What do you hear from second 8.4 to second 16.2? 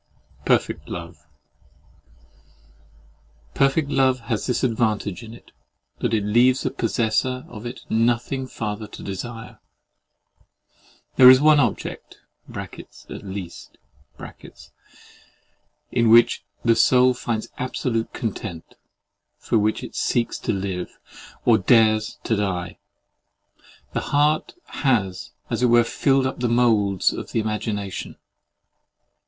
farther to desire. There is one object (at least) in